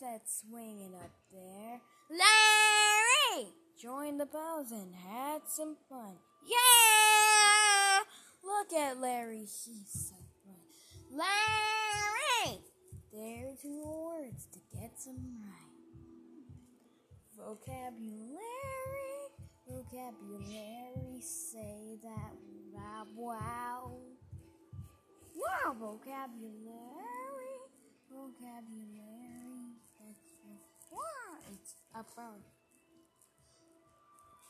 that's 0.00 0.42
swinging 0.48 0.94
up 0.94 1.10
there. 1.32 1.80
Larry! 2.10 3.48
Join 3.80 4.18
the 4.18 4.26
pose 4.26 4.72
and 4.72 4.94
had 4.94 5.42
some 5.46 5.76
fun. 5.88 6.14
Yeah! 6.44 8.00
Look 8.42 8.72
at 8.72 8.98
Larry, 8.98 9.40
he's 9.40 9.86
so 9.88 10.16
fun. 10.44 10.56
Larry! 11.12 12.58
There 13.12 13.48
are 13.50 13.56
two 13.60 13.82
words 13.84 14.46
to 14.52 14.58
get 14.72 14.92
some 14.98 15.18
right. 15.42 15.60
Vocabulary, 17.36 18.38
vocabulary, 19.68 21.20
say 21.20 21.98
that 22.02 22.32
wow, 22.72 23.06
wow. 23.16 23.92
Wow, 25.34 25.74
vocabulary, 25.78 27.56
vocabulary, 28.10 29.49
wow, 30.90 31.38
it's 31.52 31.74
about 31.94 32.40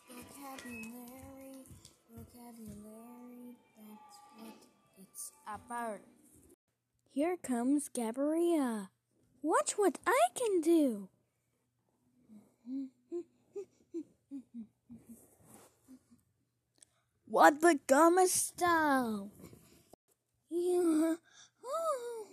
vocabulary, 0.09 1.65
vocabulary, 2.11 3.55
that's 3.77 4.19
what 4.39 4.55
it's 5.03 5.33
about. 5.47 6.01
Here 7.13 7.37
comes 7.37 7.89
Gabriella. 7.89 8.91
Watch 9.43 9.73
what 9.73 9.99
I 10.07 10.29
can 10.35 10.61
do. 10.61 11.09
What 17.27 17.61
the 17.61 17.79
gum 17.87 18.19
style? 18.27 19.31
Yeah. 20.51 21.15
Oh. 21.65 22.27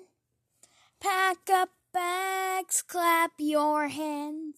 Pack 0.99 1.49
up 1.51 1.69
bags, 1.97 2.83
clap 2.83 3.31
your 3.39 3.87
hands, 3.87 4.56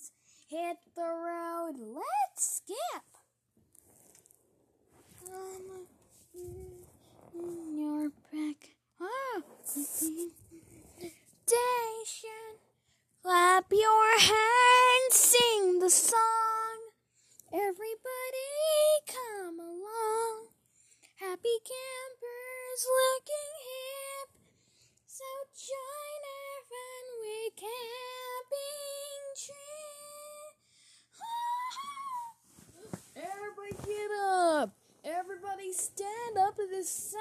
Stand 35.72 36.38
up 36.40 36.56
to 36.56 36.66
the 36.68 36.84
side 36.84 37.20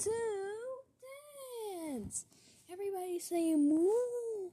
to 0.00 0.10
dance. 1.80 2.26
Everybody 2.70 3.18
say 3.18 3.54
moo. 3.54 4.50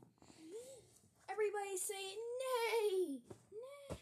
Everybody 1.29 1.75
say 1.75 2.15
nay. 2.39 3.19
Nay. 3.51 3.97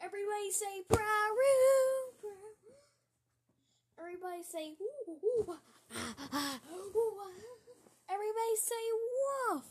Everybody 0.00 0.50
say 0.52 0.82
praroo. 0.88 2.14
Everybody 3.98 4.42
say 4.44 4.74
woo. 4.78 5.14
ooh, 5.24 5.58
ah. 6.32 6.60
Everybody 8.08 8.56
say 8.56 8.84
woof. 9.50 9.64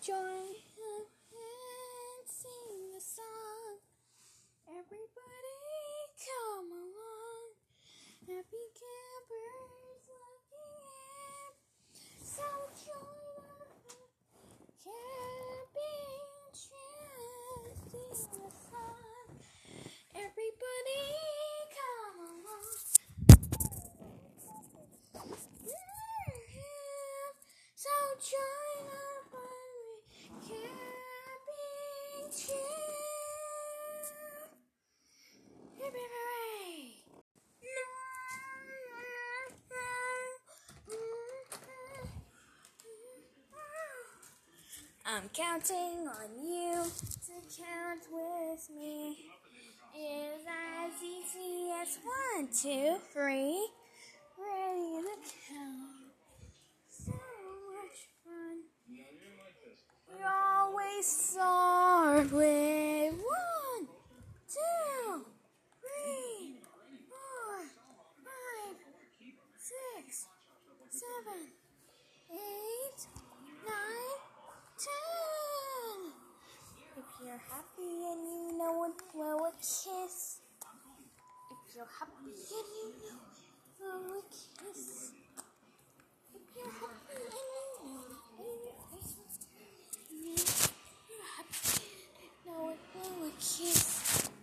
Join 0.00 0.54
Everybody 4.92 5.06
come 6.18 6.70
along. 6.72 7.54
Happy 8.26 8.66
campers 8.74 10.02
looking 10.10 10.82
hip. 11.14 11.54
So 12.26 12.42
join 12.74 13.46
our 13.86 14.10
camping 14.82 16.50
trip. 16.58 17.78
Sing 18.18 18.42
a 18.42 18.50
song. 18.50 19.30
Everybody 20.16 21.06
come 21.78 22.18
along. 22.26 22.82
So 27.76 27.94
join 28.18 28.90
our 28.90 29.22
camping 30.42 32.30
trip. 32.34 32.69
I'm 45.12 45.28
counting 45.30 46.06
on 46.06 46.30
you 46.40 46.84
to 46.84 47.32
count 47.58 48.02
with 48.12 48.70
me. 48.76 49.16
It's 49.92 50.46
as 50.46 51.02
easy 51.02 51.72
as 51.82 51.98
one, 52.04 52.46
two, 52.46 52.96
three. 53.12 53.66
Ready 54.38 55.02
to 55.02 55.16
count. 55.48 56.14
So 56.88 57.10
much 57.10 57.98
fun. 58.24 58.56
We 60.16 60.24
always 60.24 61.06
start 61.06 62.30
with 62.30 63.12
one, 63.12 63.88
two, 64.48 65.24
three, 65.80 66.60
four, 67.08 67.66
five, 68.22 68.76
six, 69.58 70.26
seven, 70.88 71.50
eight, 72.30 73.06
nine, 73.66 74.20
ten. 74.78 76.12
If 76.96 77.04
you're 77.24 77.42
happy 77.50 77.79
and 77.90 78.22
you 78.22 78.58
know 78.58 78.84
it, 78.84 78.92
blow 79.12 79.38
a 79.46 79.52
kiss. 79.58 80.40
If 81.50 81.76
you're 81.76 81.86
happy 81.98 82.30
and 82.30 82.68
you 82.78 82.88
know 83.02 83.18
it, 83.36 83.50
blow 83.78 84.18
a 84.18 84.22
kiss. 84.30 85.12
If 86.34 86.42
you're 86.56 86.70
happy 86.70 87.18
and 87.18 87.48
you 87.84 87.98
know 88.36 88.46
it, 88.46 88.78
if 90.10 90.64
you're 91.10 91.28
happy 91.36 91.82
and 92.16 92.22
you 92.22 92.52
know 92.52 92.70
it, 92.70 92.78
blow 92.94 93.26
a 93.26 93.30
kiss. 93.38 94.39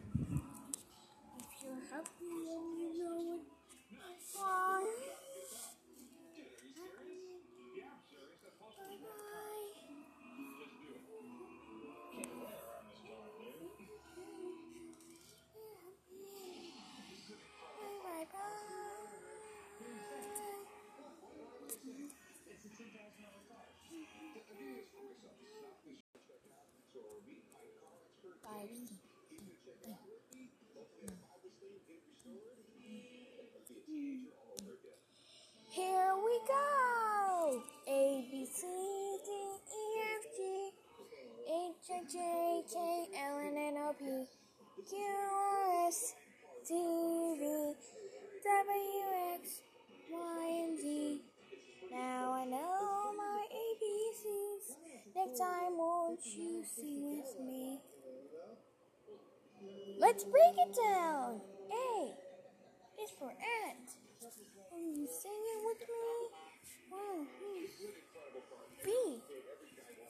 Here 35.69 36.13
we 36.25 36.35
go! 36.47 37.61
A 37.87 38.25
B 38.31 38.47
C 38.51 38.65
D 39.25 39.29
E 39.29 39.83
F 40.01 40.23
G 40.35 40.37
H 41.47 41.85
I 41.91 42.01
J 42.11 42.63
K 42.73 42.75
L 43.29 43.37
N 43.37 43.57
N 43.57 43.77
O 43.77 43.93
P 43.93 44.25
Q 44.89 44.97
R 44.97 45.87
S 45.87 46.15
T 46.67 46.73
V 46.73 47.43
W 47.43 49.05
X 49.35 49.61
Y 50.11 50.65
and 50.65 50.79
Z. 50.79 51.21
Now 51.91 52.33
I 52.33 52.45
know 52.45 53.13
my 53.15 53.45
ABCs. 53.53 54.65
Next 55.15 55.37
time, 55.37 55.77
won't 55.77 56.25
you 56.25 56.63
sing 56.75 57.17
with 57.17 57.39
me? 57.39 57.81
Let's 59.99 60.23
break 60.23 60.55
it 60.57 60.75
down. 60.75 61.41
A 61.71 62.13
is 63.03 63.11
for 63.17 63.29
ant. 63.29 63.89
And 64.73 64.97
you 64.97 65.07
sing 65.07 65.31
it 65.31 65.65
with 65.65 65.79
me. 65.79 66.07
One. 66.89 67.27
Hmm. 67.41 67.65
B 68.83 68.91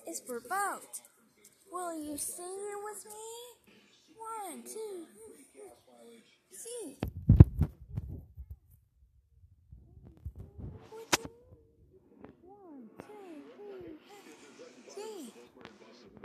is 0.07 0.19
for 0.19 0.39
boat. 0.39 1.01
Will 1.71 1.94
you 2.01 2.17
sing 2.17 2.45
it 2.45 2.79
with 2.83 3.05
me? 3.05 3.67
One, 4.17 4.63
two, 4.63 5.05
C. 6.51 6.97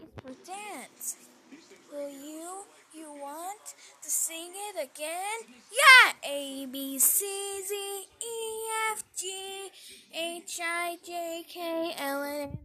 Is 0.02 0.10
for 0.22 0.34
dance 0.46 1.16
sing 4.12 4.53
it 4.53 4.76
again? 4.76 5.56
Yeah! 5.73 6.12
A, 6.29 6.67
B, 6.67 6.99
C, 6.99 7.25
Z, 7.67 7.75
E, 7.75 8.37
F, 8.93 9.03
G, 9.17 9.70
H, 10.12 10.61
I, 10.62 10.99
J, 11.03 11.44
K, 11.49 11.94
L, 11.97 12.23
N, 12.23 12.59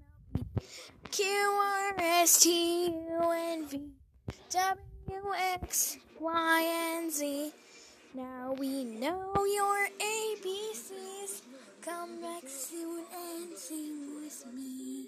Q, 1.09 1.25
R, 1.25 1.95
S, 1.97 2.43
T, 2.43 2.87
U, 2.87 3.31
N, 3.31 3.65
V, 3.65 3.79
W, 4.51 5.33
X, 5.63 5.97
Y, 6.19 6.61
and 6.99 7.09
Z. 7.09 7.53
Now 8.13 8.53
we 8.59 8.83
know 8.83 9.45
your 9.45 9.87
ABCs. 9.99 11.43
Come 11.81 12.19
back 12.21 12.43
soon 12.45 13.05
and 13.15 13.57
sing 13.57 14.15
with 14.21 14.45
me. 14.53 15.07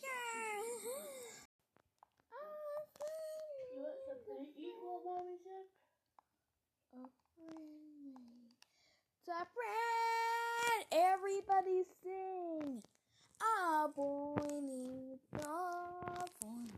Yeah. 0.00 0.60
You 4.56 4.68
want 4.68 4.79
mommy's 5.04 5.46
up? 5.46 5.70
Friend, 9.54 10.84
everybody 10.90 11.84
sing. 12.02 12.82
A 13.40 13.88
boy 13.88 14.36
needs 14.60 15.22
a 15.34 16.26
phone. 16.40 16.70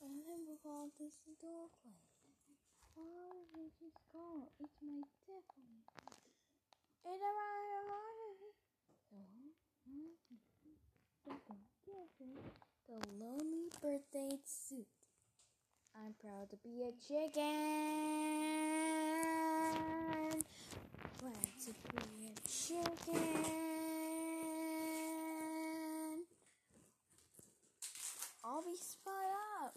And 0.00 0.14
then 0.26 0.40
we'll 0.46 0.60
call 0.62 0.90
this 1.00 1.14
the 1.26 1.34
dog 1.40 1.70
play. 1.82 1.92
Oh, 2.98 3.48
this 3.56 3.72
is 3.80 3.96
called. 4.12 4.52
It's 4.60 4.78
my 4.82 5.00
definitely. 5.26 5.84
It's 7.04 7.22
a 7.22 7.48
the 12.18 12.57
lonely 13.18 13.68
birthday 13.82 14.38
suit. 14.44 14.86
I'm 15.94 16.14
proud 16.20 16.48
to 16.50 16.56
be 16.56 16.82
a 16.82 16.92
chicken. 17.06 17.52
Glad 21.18 21.48
to 21.64 21.72
be 21.90 21.98
a 22.26 22.32
chicken. 22.48 23.18
I'll 28.44 28.62
be 28.62 28.76
spot 28.76 29.30
up. 29.64 29.74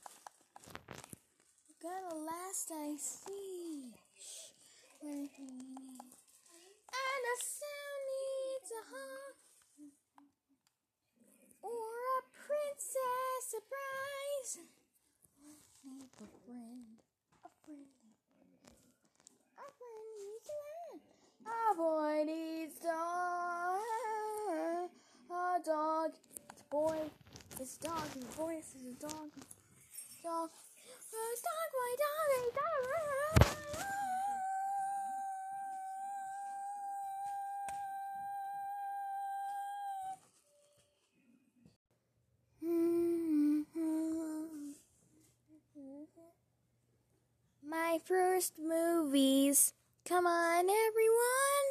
Got 1.82 2.04
a 2.12 2.16
last 2.16 2.72
I 2.72 2.96
see. 2.98 3.94
And 5.04 5.30
a 7.26 7.38
sound 7.42 8.04
needs 8.12 8.72
a 8.72 8.84
hug. 8.92 9.36
Or 11.64 11.70
a 11.70 12.22
princess 12.32 13.44
surprise. 13.50 14.52
Need 15.84 16.11
a 16.22 16.28
friend. 16.46 17.02
A 17.44 17.50
friend. 17.66 17.90
A 19.58 19.68
friend 19.74 20.08
needs 20.22 20.46
a 20.46 20.58
friend. 20.62 21.02
A 21.48 21.76
boy 21.76 22.18
needs 22.26 22.78
dog. 22.80 23.82
A 25.32 25.60
dog. 25.66 26.12
It's 26.50 26.62
a 26.62 26.66
boy. 26.70 26.98
It's 27.60 27.78
a 27.78 27.88
dog. 27.88 28.10
A 28.14 28.38
boy. 28.38 28.54
It's 28.60 28.76
a 28.76 28.94
dog. 29.02 29.32
Dog. 30.24 30.50
It's 30.86 31.42
dog. 31.42 31.70
Boy. 31.74 31.92
Dog. 32.04 32.30
It's 32.38 32.54
dog. 32.56 33.51
First 48.42 48.58
movies. 48.58 49.74
Come 50.04 50.26
on, 50.26 50.66
everyone. 50.68 51.68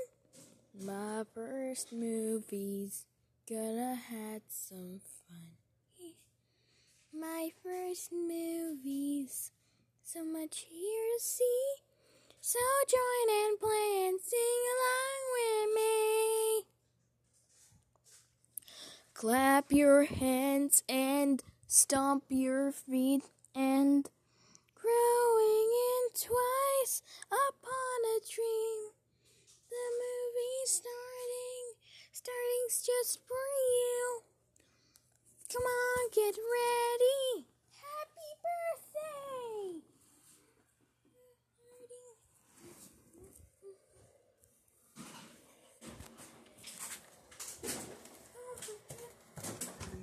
My 0.86 1.24
first 1.34 1.92
movies. 1.92 3.06
Gonna 3.48 3.96
have 3.96 4.42
some 4.46 5.00
fun. 5.00 6.12
My 7.12 7.50
first 7.64 8.12
movies. 8.12 9.50
So 10.04 10.24
much 10.24 10.66
here 10.70 11.06
to 11.18 11.24
see. 11.24 11.74
So 12.40 12.60
join 12.86 13.34
and 13.34 13.58
play 13.58 14.06
and 14.06 14.20
sing 14.20 14.62
along 14.76 15.22
with 15.34 15.74
me. 15.74 16.64
Clap 19.12 19.72
your 19.72 20.04
hands 20.04 20.84
and 20.88 21.42
stomp 21.66 22.22
your 22.28 22.70
feet 22.70 23.24
and 23.56 24.08
growing 24.76 25.70
in 25.88 25.99
twice 26.14 27.02
upon 27.30 27.98
a 28.04 28.18
dream. 28.26 28.92
The 29.70 29.86
movie's 30.02 30.82
starting, 30.82 31.78
starting's 32.10 32.82
just 32.84 33.20
for 33.26 33.34
you. 33.34 34.22
Come 35.52 35.62
on, 35.62 36.10
get 36.12 36.34
ready. 36.34 37.46
Happy 37.78 38.30
birthday! 38.42 39.82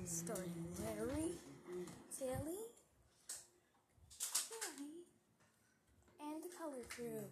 Starting 0.04 0.68
Larry, 0.84 1.38
Tilly, 6.98 7.30